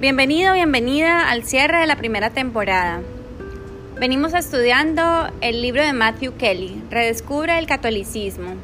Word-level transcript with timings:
Bienvenido, 0.00 0.52
bienvenida 0.52 1.28
al 1.28 1.42
cierre 1.42 1.80
de 1.80 1.88
la 1.88 1.96
primera 1.96 2.30
temporada. 2.30 3.00
Venimos 3.98 4.32
estudiando 4.32 5.28
el 5.40 5.60
libro 5.60 5.84
de 5.84 5.92
Matthew 5.92 6.36
Kelly, 6.36 6.80
Redescubre 6.88 7.58
el 7.58 7.66
catolicismo. 7.66 8.54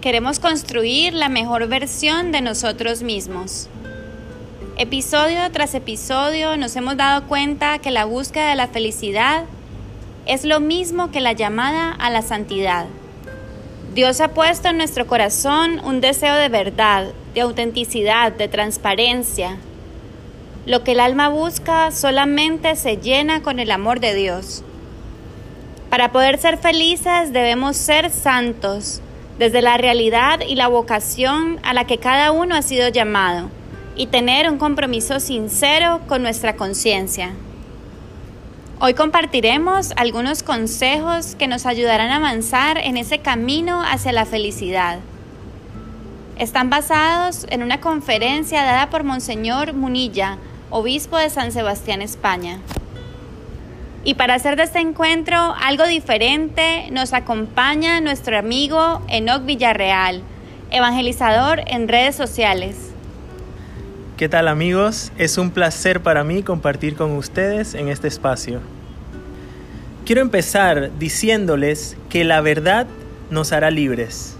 Queremos 0.00 0.38
construir 0.38 1.14
la 1.14 1.28
mejor 1.28 1.66
versión 1.66 2.30
de 2.30 2.42
nosotros 2.42 3.02
mismos. 3.02 3.68
Episodio 4.76 5.50
tras 5.50 5.74
episodio 5.74 6.56
nos 6.56 6.76
hemos 6.76 6.96
dado 6.96 7.26
cuenta 7.26 7.80
que 7.80 7.90
la 7.90 8.04
búsqueda 8.04 8.50
de 8.50 8.56
la 8.56 8.68
felicidad 8.68 9.46
es 10.26 10.44
lo 10.44 10.60
mismo 10.60 11.10
que 11.10 11.20
la 11.20 11.32
llamada 11.32 11.90
a 11.90 12.08
la 12.08 12.22
santidad. 12.22 12.86
Dios 13.96 14.20
ha 14.20 14.28
puesto 14.28 14.68
en 14.68 14.76
nuestro 14.76 15.08
corazón 15.08 15.80
un 15.84 16.00
deseo 16.00 16.36
de 16.36 16.48
verdad, 16.48 17.08
de 17.34 17.40
autenticidad, 17.40 18.30
de 18.30 18.46
transparencia, 18.46 19.58
lo 20.64 20.84
que 20.84 20.92
el 20.92 21.00
alma 21.00 21.28
busca 21.28 21.90
solamente 21.90 22.76
se 22.76 22.96
llena 22.96 23.42
con 23.42 23.58
el 23.58 23.70
amor 23.70 24.00
de 24.00 24.14
Dios. 24.14 24.62
Para 25.90 26.12
poder 26.12 26.38
ser 26.38 26.56
felices 26.56 27.32
debemos 27.32 27.76
ser 27.76 28.10
santos 28.10 29.00
desde 29.38 29.60
la 29.60 29.76
realidad 29.76 30.40
y 30.46 30.54
la 30.54 30.68
vocación 30.68 31.58
a 31.64 31.74
la 31.74 31.84
que 31.86 31.98
cada 31.98 32.30
uno 32.30 32.54
ha 32.54 32.62
sido 32.62 32.88
llamado 32.88 33.50
y 33.96 34.06
tener 34.06 34.48
un 34.50 34.58
compromiso 34.58 35.20
sincero 35.20 36.00
con 36.06 36.22
nuestra 36.22 36.56
conciencia. 36.56 37.32
Hoy 38.78 38.94
compartiremos 38.94 39.92
algunos 39.96 40.42
consejos 40.42 41.34
que 41.34 41.46
nos 41.46 41.66
ayudarán 41.66 42.10
a 42.10 42.16
avanzar 42.16 42.78
en 42.78 42.96
ese 42.96 43.18
camino 43.18 43.82
hacia 43.82 44.12
la 44.12 44.26
felicidad. 44.26 44.98
Están 46.38 46.70
basados 46.70 47.46
en 47.50 47.62
una 47.62 47.80
conferencia 47.80 48.64
dada 48.64 48.90
por 48.90 49.04
Monseñor 49.04 49.74
Munilla, 49.74 50.38
obispo 50.72 51.18
de 51.18 51.30
San 51.30 51.52
Sebastián, 51.52 52.02
España. 52.02 52.58
Y 54.04 54.14
para 54.14 54.34
hacer 54.34 54.56
de 54.56 54.64
este 54.64 54.80
encuentro 54.80 55.36
algo 55.62 55.86
diferente, 55.86 56.88
nos 56.90 57.12
acompaña 57.12 58.00
nuestro 58.00 58.36
amigo 58.36 59.02
Enoc 59.08 59.44
Villarreal, 59.44 60.22
evangelizador 60.70 61.60
en 61.66 61.86
redes 61.86 62.16
sociales. 62.16 62.76
¿Qué 64.16 64.28
tal 64.28 64.48
amigos? 64.48 65.12
Es 65.18 65.38
un 65.38 65.50
placer 65.50 66.00
para 66.00 66.24
mí 66.24 66.42
compartir 66.42 66.96
con 66.96 67.12
ustedes 67.12 67.74
en 67.74 67.88
este 67.88 68.08
espacio. 68.08 68.60
Quiero 70.06 70.22
empezar 70.22 70.90
diciéndoles 70.98 71.96
que 72.08 72.24
la 72.24 72.40
verdad 72.40 72.86
nos 73.30 73.52
hará 73.52 73.70
libres. 73.70 74.36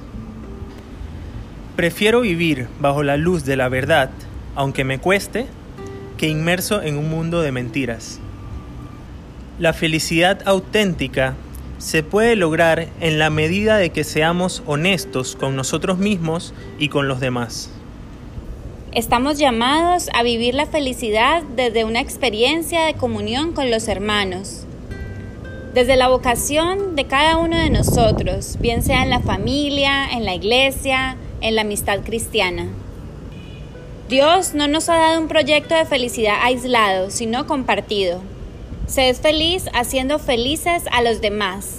Prefiero 1.76 2.22
vivir 2.22 2.68
bajo 2.80 3.02
la 3.02 3.16
luz 3.16 3.44
de 3.44 3.56
la 3.56 3.68
verdad, 3.68 4.10
aunque 4.56 4.84
me 4.84 4.98
cueste, 4.98 5.46
que 6.22 6.28
inmerso 6.28 6.82
en 6.82 6.98
un 6.98 7.10
mundo 7.10 7.40
de 7.40 7.50
mentiras. 7.50 8.20
La 9.58 9.72
felicidad 9.72 10.38
auténtica 10.46 11.34
se 11.78 12.04
puede 12.04 12.36
lograr 12.36 12.86
en 13.00 13.18
la 13.18 13.28
medida 13.28 13.76
de 13.76 13.90
que 13.90 14.04
seamos 14.04 14.62
honestos 14.64 15.34
con 15.34 15.56
nosotros 15.56 15.98
mismos 15.98 16.54
y 16.78 16.90
con 16.90 17.08
los 17.08 17.18
demás. 17.18 17.70
Estamos 18.92 19.36
llamados 19.36 20.10
a 20.14 20.22
vivir 20.22 20.54
la 20.54 20.66
felicidad 20.66 21.42
desde 21.56 21.84
una 21.84 21.98
experiencia 21.98 22.84
de 22.84 22.94
comunión 22.94 23.52
con 23.52 23.68
los 23.72 23.88
hermanos, 23.88 24.64
desde 25.74 25.96
la 25.96 26.06
vocación 26.06 26.94
de 26.94 27.04
cada 27.08 27.36
uno 27.36 27.56
de 27.56 27.70
nosotros, 27.70 28.58
bien 28.60 28.84
sea 28.84 29.02
en 29.02 29.10
la 29.10 29.18
familia, 29.18 30.08
en 30.12 30.24
la 30.24 30.36
iglesia, 30.36 31.16
en 31.40 31.56
la 31.56 31.62
amistad 31.62 31.98
cristiana. 32.04 32.68
Dios 34.12 34.52
no 34.52 34.68
nos 34.68 34.90
ha 34.90 34.96
dado 34.96 35.22
un 35.22 35.26
proyecto 35.26 35.74
de 35.74 35.86
felicidad 35.86 36.36
aislado, 36.42 37.10
sino 37.10 37.46
compartido. 37.46 38.20
Se 38.86 39.08
es 39.08 39.22
feliz 39.22 39.70
haciendo 39.72 40.18
felices 40.18 40.82
a 40.92 41.00
los 41.00 41.22
demás. 41.22 41.78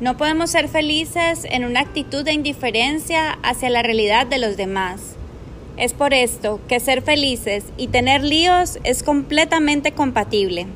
No 0.00 0.16
podemos 0.16 0.50
ser 0.50 0.66
felices 0.66 1.44
en 1.44 1.64
una 1.64 1.78
actitud 1.78 2.24
de 2.24 2.32
indiferencia 2.32 3.38
hacia 3.44 3.70
la 3.70 3.84
realidad 3.84 4.26
de 4.26 4.38
los 4.38 4.56
demás. 4.56 5.14
Es 5.76 5.94
por 5.94 6.12
esto 6.12 6.58
que 6.66 6.80
ser 6.80 7.02
felices 7.02 7.62
y 7.76 7.86
tener 7.86 8.24
líos 8.24 8.80
es 8.82 9.04
completamente 9.04 9.92
compatible. 9.92 10.66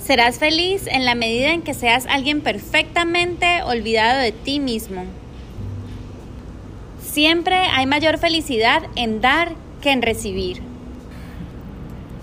Serás 0.00 0.38
feliz 0.38 0.86
en 0.86 1.04
la 1.04 1.16
medida 1.16 1.50
en 1.50 1.62
que 1.62 1.74
seas 1.74 2.06
alguien 2.06 2.40
perfectamente 2.42 3.64
olvidado 3.64 4.20
de 4.20 4.30
ti 4.30 4.60
mismo. 4.60 5.06
Siempre 7.18 7.56
hay 7.56 7.84
mayor 7.84 8.18
felicidad 8.18 8.84
en 8.94 9.20
dar 9.20 9.56
que 9.82 9.90
en 9.90 10.02
recibir. 10.02 10.62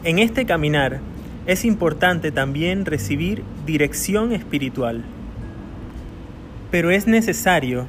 En 0.06 0.20
este 0.20 0.46
caminar 0.46 1.02
es 1.48 1.66
importante 1.66 2.32
también 2.32 2.86
recibir 2.86 3.44
dirección 3.66 4.32
espiritual. 4.32 5.04
Pero 6.72 6.92
es 6.92 7.08
necesario 7.08 7.88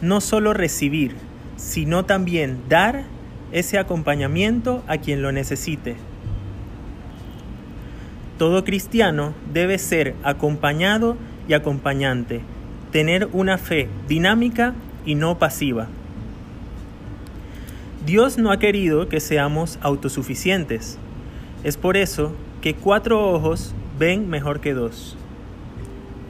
no 0.00 0.22
solo 0.22 0.54
recibir, 0.54 1.16
sino 1.58 2.06
también 2.06 2.62
dar 2.70 3.04
ese 3.52 3.78
acompañamiento 3.78 4.82
a 4.88 4.96
quien 4.96 5.20
lo 5.20 5.32
necesite. 5.32 5.96
Todo 8.38 8.64
cristiano 8.64 9.34
debe 9.52 9.76
ser 9.76 10.14
acompañado 10.22 11.18
y 11.46 11.52
acompañante, 11.52 12.40
tener 12.92 13.28
una 13.34 13.58
fe 13.58 13.90
dinámica 14.08 14.72
y 15.04 15.16
no 15.16 15.38
pasiva. 15.38 15.88
Dios 18.06 18.38
no 18.38 18.52
ha 18.52 18.60
querido 18.60 19.08
que 19.08 19.18
seamos 19.18 19.80
autosuficientes. 19.82 20.96
Es 21.64 21.76
por 21.76 21.96
eso 21.96 22.30
que 22.62 22.72
cuatro 22.72 23.32
ojos 23.32 23.74
ven 23.98 24.30
mejor 24.30 24.60
que 24.60 24.74
dos. 24.74 25.16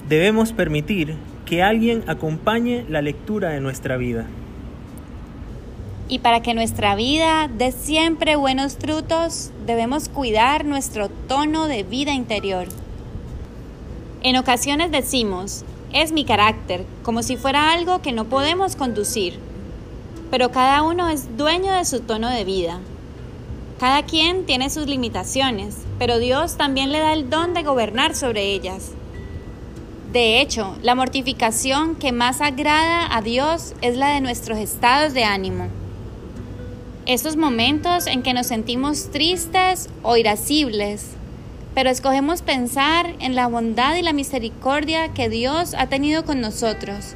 Debemos 0.08 0.54
permitir 0.54 1.16
que 1.44 1.62
alguien 1.62 2.02
acompañe 2.06 2.86
la 2.88 3.02
lectura 3.02 3.50
de 3.50 3.60
nuestra 3.60 3.98
vida. 3.98 4.26
Y 6.08 6.20
para 6.20 6.40
que 6.40 6.54
nuestra 6.54 6.94
vida 6.94 7.50
dé 7.54 7.72
siempre 7.72 8.36
buenos 8.36 8.78
frutos, 8.78 9.50
debemos 9.66 10.08
cuidar 10.08 10.64
nuestro 10.64 11.10
tono 11.10 11.68
de 11.68 11.82
vida 11.82 12.14
interior. 12.14 12.68
En 14.22 14.38
ocasiones 14.38 14.90
decimos, 14.90 15.66
es 15.92 16.12
mi 16.12 16.24
carácter, 16.24 16.86
como 17.02 17.22
si 17.22 17.36
fuera 17.36 17.74
algo 17.74 18.00
que 18.00 18.12
no 18.12 18.24
podemos 18.24 18.76
conducir 18.76 19.45
pero 20.30 20.50
cada 20.50 20.82
uno 20.82 21.08
es 21.08 21.36
dueño 21.36 21.72
de 21.72 21.84
su 21.84 22.00
tono 22.00 22.28
de 22.30 22.44
vida. 22.44 22.80
Cada 23.78 24.04
quien 24.04 24.46
tiene 24.46 24.70
sus 24.70 24.86
limitaciones, 24.86 25.76
pero 25.98 26.18
Dios 26.18 26.56
también 26.56 26.92
le 26.92 26.98
da 26.98 27.12
el 27.12 27.28
don 27.28 27.54
de 27.54 27.62
gobernar 27.62 28.14
sobre 28.14 28.52
ellas. 28.52 28.92
De 30.12 30.40
hecho, 30.40 30.76
la 30.82 30.94
mortificación 30.94 31.94
que 31.94 32.10
más 32.10 32.40
agrada 32.40 33.14
a 33.14 33.20
Dios 33.20 33.74
es 33.82 33.96
la 33.96 34.08
de 34.08 34.20
nuestros 34.20 34.58
estados 34.58 35.12
de 35.12 35.24
ánimo. 35.24 35.68
Esos 37.04 37.36
momentos 37.36 38.06
en 38.06 38.22
que 38.22 38.32
nos 38.32 38.46
sentimos 38.46 39.10
tristes 39.10 39.90
o 40.02 40.16
irascibles, 40.16 41.10
pero 41.74 41.90
escogemos 41.90 42.40
pensar 42.40 43.14
en 43.20 43.34
la 43.34 43.46
bondad 43.46 43.94
y 43.96 44.02
la 44.02 44.14
misericordia 44.14 45.12
que 45.12 45.28
Dios 45.28 45.74
ha 45.74 45.88
tenido 45.88 46.24
con 46.24 46.40
nosotros 46.40 47.14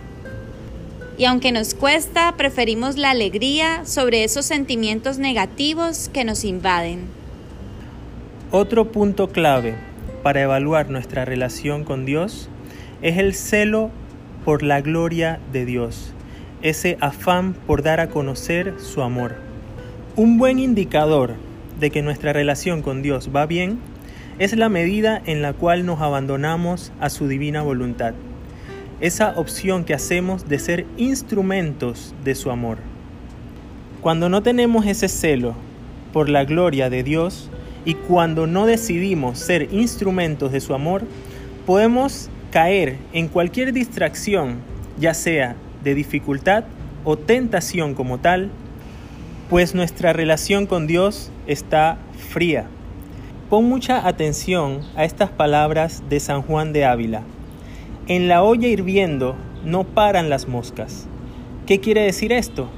y 1.21 1.27
aunque 1.27 1.53
nos 1.53 1.75
cuesta, 1.75 2.35
preferimos 2.39 2.97
la 2.97 3.11
alegría 3.11 3.85
sobre 3.85 4.25
esos 4.25 4.47
sentimientos 4.47 5.19
negativos 5.19 6.09
que 6.09 6.25
nos 6.25 6.45
invaden. 6.45 7.01
Otro 8.51 8.91
punto 8.91 9.29
clave 9.29 9.75
para 10.23 10.41
evaluar 10.41 10.89
nuestra 10.89 11.27
relación 11.27 11.85
con 11.85 12.07
Dios 12.07 12.49
es 13.03 13.19
el 13.19 13.35
celo 13.35 13.91
por 14.47 14.63
la 14.63 14.81
gloria 14.81 15.41
de 15.53 15.67
Dios, 15.67 16.15
ese 16.63 16.97
afán 17.03 17.53
por 17.53 17.83
dar 17.83 18.01
a 18.01 18.09
conocer 18.09 18.77
su 18.79 19.03
amor. 19.03 19.35
Un 20.17 20.39
buen 20.39 20.59
indicador 20.59 21.35
de 21.79 21.91
que 21.91 22.01
nuestra 22.01 22.33
relación 22.33 22.81
con 22.81 23.03
Dios 23.03 23.29
va 23.37 23.45
bien 23.45 23.79
es 24.39 24.57
la 24.57 24.71
medida 24.71 25.21
en 25.27 25.43
la 25.43 25.53
cual 25.53 25.85
nos 25.85 26.01
abandonamos 26.01 26.93
a 26.99 27.11
su 27.11 27.29
divina 27.29 27.61
voluntad 27.61 28.15
esa 29.01 29.33
opción 29.37 29.85
que 29.85 29.95
hacemos 29.95 30.49
de 30.49 30.59
ser 30.59 30.87
instrumentos 30.97 32.15
de 32.25 32.35
su 32.35 32.51
amor. 32.51 32.79
Cuando 34.01 34.29
no 34.29 34.43
tenemos 34.43 34.87
ese 34.87 35.09
celo 35.09 35.55
por 36.13 36.29
la 36.29 36.45
gloria 36.45 36.91
de 36.91 37.03
Dios 37.03 37.51
y 37.85 37.95
cuando 37.95 38.47
no 38.47 38.67
decidimos 38.67 39.39
ser 39.39 39.73
instrumentos 39.73 40.53
de 40.53 40.61
su 40.61 40.75
amor, 40.75 41.03
podemos 41.67 42.29
caer 42.51 42.97
en 43.13 43.29
cualquier 43.29 43.73
distracción, 43.73 44.57
ya 44.99 45.15
sea 45.15 45.57
de 45.83 45.95
dificultad 45.95 46.65
o 47.05 47.17
tentación 47.17 47.95
como 47.95 48.19
tal, 48.19 48.51
pues 49.49 49.75
nuestra 49.75 50.13
relación 50.13 50.67
con 50.67 50.87
Dios 50.87 51.31
está 51.47 51.99
fría. 52.31 52.67
Pon 53.49 53.65
mucha 53.65 54.07
atención 54.07 54.83
a 54.95 55.05
estas 55.05 55.31
palabras 55.31 56.03
de 56.09 56.21
San 56.21 56.43
Juan 56.43 56.73
de 56.73 56.85
Ávila. 56.85 57.23
En 58.11 58.27
la 58.27 58.43
olla 58.43 58.67
hirviendo 58.67 59.37
no 59.65 59.85
paran 59.85 60.31
las 60.31 60.49
moscas. 60.49 61.07
¿Qué 61.65 61.79
quiere 61.79 62.03
decir 62.03 62.33
esto? 62.33 62.69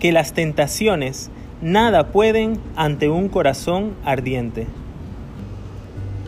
Que 0.00 0.12
las 0.12 0.34
tentaciones 0.34 1.30
nada 1.62 2.08
pueden 2.08 2.60
ante 2.76 3.08
un 3.08 3.30
corazón 3.30 3.94
ardiente. 4.04 4.66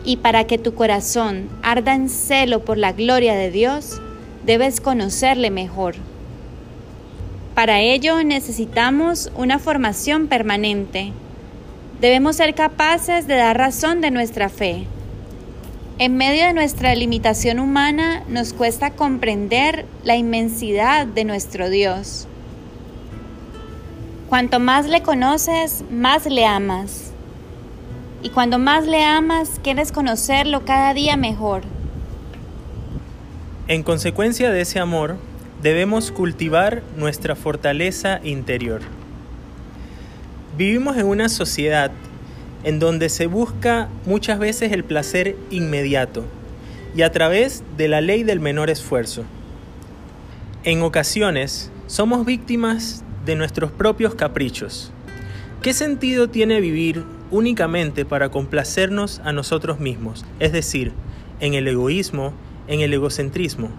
Y 0.03 0.17
para 0.17 0.45
que 0.45 0.57
tu 0.57 0.73
corazón 0.73 1.47
arda 1.61 1.93
en 1.93 2.09
celo 2.09 2.65
por 2.65 2.79
la 2.79 2.91
gloria 2.91 3.35
de 3.35 3.51
Dios, 3.51 4.01
debes 4.47 4.81
conocerle 4.81 5.51
mejor. 5.51 5.93
Para 7.53 7.81
ello 7.81 8.23
necesitamos 8.23 9.31
una 9.35 9.59
formación 9.59 10.25
permanente. 10.25 11.13
Debemos 12.01 12.37
ser 12.37 12.55
capaces 12.55 13.27
de 13.27 13.35
dar 13.35 13.59
razón 13.59 14.01
de 14.01 14.09
nuestra 14.09 14.49
fe. 14.49 14.87
En 16.01 16.15
medio 16.15 16.45
de 16.45 16.53
nuestra 16.53 16.95
limitación 16.95 17.59
humana 17.59 18.23
nos 18.29 18.53
cuesta 18.53 18.91
comprender 18.91 19.85
la 20.05 20.15
inmensidad 20.15 21.05
de 21.05 21.25
nuestro 21.25 21.69
Dios. 21.69 22.25
Cuanto 24.29 24.61
más 24.61 24.87
le 24.87 25.03
conoces, 25.03 25.83
más 25.91 26.25
le 26.25 26.45
amas. 26.45 27.11
Y 28.23 28.29
cuando 28.29 28.59
más 28.59 28.87
le 28.87 29.03
amas, 29.03 29.59
quieres 29.61 29.91
conocerlo 29.91 30.63
cada 30.63 30.93
día 30.93 31.17
mejor. 31.17 31.63
En 33.67 33.83
consecuencia 33.83 34.51
de 34.51 34.61
ese 34.61 34.79
amor, 34.79 35.17
debemos 35.61 36.13
cultivar 36.13 36.81
nuestra 36.95 37.35
fortaleza 37.35 38.21
interior. 38.23 38.79
Vivimos 40.57 40.95
en 40.95 41.07
una 41.07 41.27
sociedad 41.27 41.91
en 42.63 42.79
donde 42.79 43.09
se 43.09 43.27
busca 43.27 43.89
muchas 44.05 44.39
veces 44.39 44.71
el 44.71 44.83
placer 44.83 45.35
inmediato 45.49 46.25
y 46.95 47.03
a 47.03 47.11
través 47.11 47.63
de 47.77 47.87
la 47.87 48.01
ley 48.01 48.23
del 48.23 48.39
menor 48.39 48.69
esfuerzo. 48.69 49.23
En 50.63 50.81
ocasiones 50.81 51.71
somos 51.87 52.25
víctimas 52.25 53.03
de 53.25 53.35
nuestros 53.35 53.71
propios 53.71 54.15
caprichos. 54.15 54.91
¿Qué 55.61 55.73
sentido 55.73 56.29
tiene 56.29 56.61
vivir 56.61 57.03
únicamente 57.31 58.05
para 58.05 58.29
complacernos 58.29 59.19
a 59.23 59.31
nosotros 59.31 59.79
mismos? 59.79 60.25
Es 60.39 60.51
decir, 60.51 60.93
en 61.39 61.53
el 61.53 61.67
egoísmo, 61.67 62.33
en 62.67 62.81
el 62.81 62.93
egocentrismo. 62.93 63.69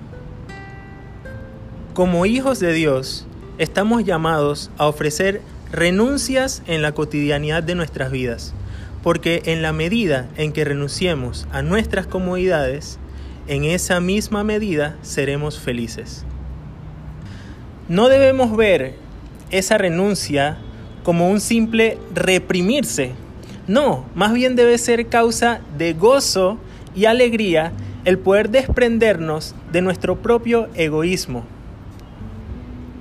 Como 1.95 2.27
hijos 2.27 2.61
de 2.61 2.73
Dios, 2.73 3.27
estamos 3.59 4.05
llamados 4.05 4.71
a 4.79 4.87
ofrecer 4.87 5.43
renuncias 5.73 6.63
en 6.67 6.83
la 6.83 6.93
cotidianidad 6.93 7.63
de 7.63 7.75
nuestras 7.75 8.11
vidas, 8.11 8.55
porque 9.03 9.43
en 9.47 9.63
la 9.63 9.73
medida 9.73 10.29
en 10.37 10.53
que 10.53 10.65
renunciemos 10.65 11.47
a 11.53 11.63
nuestras 11.63 12.07
comodidades, 12.07 12.99
en 13.47 13.65
esa 13.65 14.01
misma 14.01 14.45
medida 14.45 14.97
seremos 15.03 15.59
felices. 15.59 16.25
No 17.89 18.09
debemos 18.09 18.57
ver 18.57 18.95
esa 19.51 19.79
renuncia 19.79 20.59
como 21.03 21.31
un 21.31 21.41
simple 21.41 21.99
reprimirse. 22.15 23.13
No, 23.67 24.05
más 24.15 24.33
bien 24.33 24.55
debe 24.57 24.79
ser 24.79 25.09
causa 25.09 25.61
de 25.77 25.95
gozo 25.95 26.59
y 26.95 27.07
alegría 27.07 27.73
el 28.05 28.19
poder 28.19 28.51
desprendernos 28.51 29.55
de 29.73 29.83
nuestro 29.83 30.23
propio 30.23 30.69
egoísmo. 30.75 31.45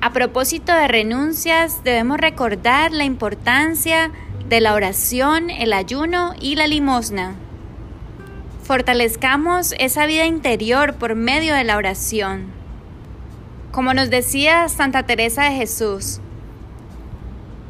A 0.01 0.13
propósito 0.13 0.73
de 0.73 0.87
renuncias, 0.87 1.83
debemos 1.83 2.17
recordar 2.17 2.91
la 2.91 3.03
importancia 3.03 4.11
de 4.49 4.61
la 4.61 4.73
oración, 4.73 5.51
el 5.51 5.73
ayuno 5.73 6.33
y 6.41 6.55
la 6.55 6.65
limosna. 6.65 7.35
Fortalezcamos 8.63 9.75
esa 9.77 10.07
vida 10.07 10.25
interior 10.25 10.95
por 10.95 11.13
medio 11.13 11.53
de 11.53 11.63
la 11.63 11.77
oración. 11.77 12.47
Como 13.71 13.93
nos 13.93 14.09
decía 14.09 14.67
Santa 14.67 15.03
Teresa 15.03 15.43
de 15.43 15.51
Jesús, 15.51 16.19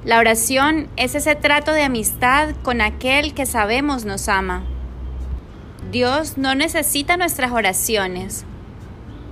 la 0.06 0.20
oración 0.20 0.88
es 0.96 1.16
ese 1.16 1.36
trato 1.36 1.74
de 1.74 1.84
amistad 1.84 2.56
con 2.64 2.80
aquel 2.80 3.34
que 3.34 3.46
sabemos 3.46 4.06
nos 4.06 4.30
ama. 4.30 4.64
Dios 5.92 6.38
no 6.38 6.56
necesita 6.56 7.18
nuestras 7.18 7.52
oraciones. 7.52 8.46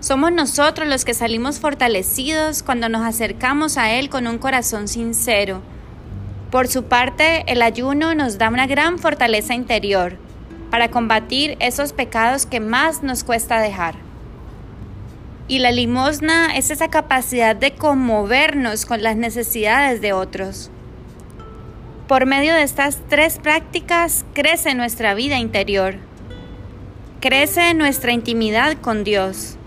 Somos 0.01 0.33
nosotros 0.33 0.85
los 0.87 1.05
que 1.05 1.13
salimos 1.13 1.59
fortalecidos 1.59 2.61
cuando 2.61 2.89
nos 2.89 3.05
acercamos 3.05 3.77
a 3.77 3.93
Él 3.93 4.09
con 4.09 4.27
un 4.27 4.37
corazón 4.37 4.89
sincero. 4.89 5.61
Por 6.57 6.67
su 6.67 6.85
parte, 6.85 7.43
el 7.45 7.61
ayuno 7.61 8.15
nos 8.15 8.39
da 8.39 8.49
una 8.49 8.65
gran 8.65 8.97
fortaleza 8.97 9.53
interior 9.53 10.17
para 10.71 10.89
combatir 10.89 11.55
esos 11.59 11.93
pecados 11.93 12.47
que 12.47 12.59
más 12.59 13.03
nos 13.03 13.23
cuesta 13.23 13.61
dejar. 13.61 13.93
Y 15.47 15.59
la 15.59 15.69
limosna 15.69 16.57
es 16.57 16.71
esa 16.71 16.87
capacidad 16.87 17.55
de 17.55 17.75
conmovernos 17.75 18.87
con 18.87 19.03
las 19.03 19.17
necesidades 19.17 20.01
de 20.01 20.13
otros. 20.13 20.71
Por 22.07 22.25
medio 22.25 22.55
de 22.55 22.63
estas 22.63 23.01
tres 23.07 23.37
prácticas 23.37 24.25
crece 24.33 24.73
nuestra 24.73 25.13
vida 25.13 25.37
interior, 25.37 25.97
crece 27.21 27.75
nuestra 27.75 28.13
intimidad 28.13 28.77
con 28.81 29.03
Dios 29.03 29.57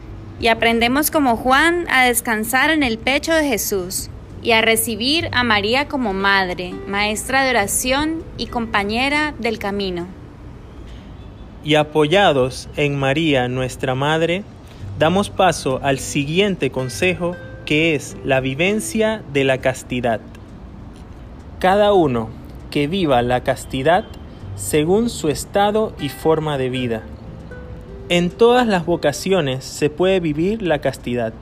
y 0.40 0.48
aprendemos 0.48 1.12
como 1.12 1.36
Juan 1.36 1.86
a 1.88 2.06
descansar 2.06 2.70
en 2.70 2.82
el 2.82 2.98
pecho 2.98 3.32
de 3.32 3.46
Jesús 3.46 4.10
y 4.42 4.52
a 4.52 4.62
recibir 4.62 5.28
a 5.32 5.44
María 5.44 5.88
como 5.88 6.12
madre, 6.12 6.72
maestra 6.86 7.44
de 7.44 7.50
oración 7.50 8.22
y 8.38 8.46
compañera 8.46 9.34
del 9.38 9.58
camino. 9.58 10.06
Y 11.62 11.74
apoyados 11.74 12.68
en 12.76 12.98
María, 12.98 13.48
nuestra 13.48 13.94
Madre, 13.94 14.44
damos 14.98 15.28
paso 15.28 15.80
al 15.82 15.98
siguiente 15.98 16.70
consejo 16.70 17.36
que 17.66 17.94
es 17.94 18.16
la 18.24 18.40
vivencia 18.40 19.22
de 19.32 19.44
la 19.44 19.58
castidad. 19.58 20.20
Cada 21.58 21.92
uno 21.92 22.30
que 22.70 22.86
viva 22.86 23.20
la 23.22 23.42
castidad 23.42 24.06
según 24.56 25.10
su 25.10 25.28
estado 25.28 25.94
y 26.00 26.08
forma 26.08 26.58
de 26.58 26.70
vida. 26.70 27.02
En 28.08 28.30
todas 28.30 28.66
las 28.66 28.86
vocaciones 28.86 29.64
se 29.64 29.90
puede 29.90 30.20
vivir 30.20 30.62
la 30.62 30.80
castidad. 30.80 31.32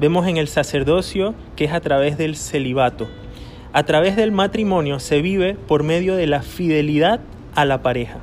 Vemos 0.00 0.26
en 0.26 0.36
el 0.36 0.48
sacerdocio 0.48 1.34
que 1.56 1.64
es 1.64 1.72
a 1.72 1.80
través 1.80 2.18
del 2.18 2.36
celibato. 2.36 3.08
A 3.72 3.84
través 3.84 4.16
del 4.16 4.32
matrimonio 4.32 5.00
se 5.00 5.20
vive 5.20 5.54
por 5.54 5.82
medio 5.82 6.16
de 6.16 6.26
la 6.26 6.42
fidelidad 6.42 7.20
a 7.54 7.64
la 7.64 7.82
pareja. 7.82 8.18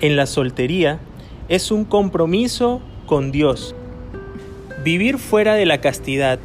En 0.00 0.16
la 0.16 0.26
soltería 0.26 1.00
es 1.48 1.70
un 1.70 1.84
compromiso 1.84 2.80
con 3.06 3.32
Dios, 3.32 3.74
Vivir 4.84 5.18
fuera 5.18 5.54
de 5.54 5.64
la 5.64 5.80
castidad 5.80 6.40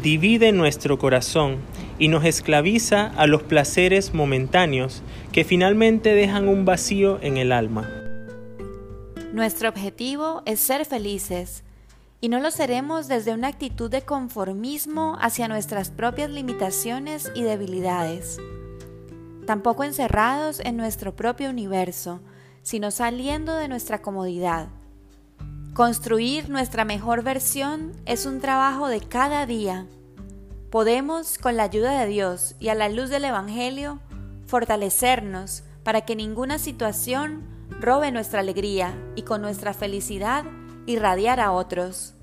divide 0.00 0.52
nuestro 0.52 0.96
corazón 0.96 1.56
y 1.98 2.06
nos 2.06 2.24
esclaviza 2.24 3.08
a 3.16 3.26
los 3.26 3.42
placeres 3.42 4.14
momentáneos 4.14 5.02
que 5.32 5.42
finalmente 5.42 6.14
dejan 6.14 6.46
un 6.46 6.64
vacío 6.64 7.18
en 7.20 7.36
el 7.36 7.50
alma. 7.50 7.90
Nuestro 9.32 9.68
objetivo 9.68 10.42
es 10.46 10.60
ser 10.60 10.84
felices 10.84 11.64
y 12.20 12.28
no 12.28 12.40
lo 12.40 12.50
seremos 12.50 13.08
desde 13.08 13.32
una 13.32 13.48
actitud 13.48 13.90
de 13.90 14.02
conformismo 14.02 15.16
hacia 15.20 15.48
nuestras 15.48 15.90
propias 15.90 16.30
limitaciones 16.30 17.30
y 17.34 17.42
debilidades. 17.42 18.38
Tampoco 19.46 19.84
encerrados 19.84 20.60
en 20.60 20.76
nuestro 20.76 21.16
propio 21.16 21.50
universo, 21.50 22.20
sino 22.62 22.90
saliendo 22.90 23.54
de 23.54 23.68
nuestra 23.68 24.02
comodidad 24.02 24.68
Construir 25.74 26.50
nuestra 26.50 26.84
mejor 26.84 27.22
versión 27.22 27.92
es 28.04 28.26
un 28.26 28.40
trabajo 28.40 28.88
de 28.88 29.00
cada 29.00 29.46
día. 29.46 29.86
Podemos, 30.68 31.38
con 31.38 31.56
la 31.56 31.62
ayuda 31.62 32.00
de 32.00 32.06
Dios 32.06 32.56
y 32.58 32.68
a 32.70 32.74
la 32.74 32.88
luz 32.88 33.08
del 33.08 33.24
Evangelio, 33.24 34.00
fortalecernos 34.46 35.62
para 35.84 36.00
que 36.00 36.16
ninguna 36.16 36.58
situación 36.58 37.44
robe 37.80 38.10
nuestra 38.10 38.40
alegría 38.40 38.94
y 39.14 39.22
con 39.22 39.42
nuestra 39.42 39.72
felicidad 39.72 40.44
irradiar 40.90 41.40
a 41.40 41.52
otros. 41.52 42.14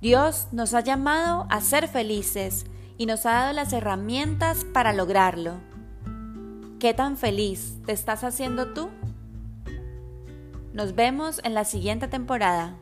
Dios 0.00 0.48
nos 0.52 0.74
ha 0.74 0.80
llamado 0.80 1.46
a 1.50 1.60
ser 1.60 1.88
felices 1.88 2.66
y 2.98 3.06
nos 3.06 3.26
ha 3.26 3.32
dado 3.32 3.52
las 3.52 3.72
herramientas 3.72 4.64
para 4.64 4.92
lograrlo. 4.92 5.54
¿Qué 6.78 6.92
tan 6.92 7.16
feliz 7.16 7.78
te 7.86 7.92
estás 7.92 8.24
haciendo 8.24 8.74
tú? 8.74 8.90
Nos 10.72 10.94
vemos 10.94 11.40
en 11.44 11.54
la 11.54 11.64
siguiente 11.64 12.08
temporada. 12.08 12.76